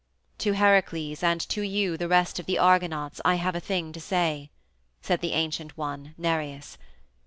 "To 0.39 0.53
Heracles, 0.53 1.21
and 1.21 1.39
to 1.49 1.61
you, 1.61 1.95
the 1.95 2.07
rest 2.07 2.39
of 2.39 2.47
the 2.47 2.57
Argonauts, 2.57 3.21
I 3.23 3.35
have 3.35 3.53
a 3.53 3.59
thing 3.59 3.91
to 3.91 4.01
say," 4.01 4.49
said 4.99 5.21
the 5.21 5.33
ancient 5.33 5.77
one, 5.77 6.15
Nereus. 6.17 6.79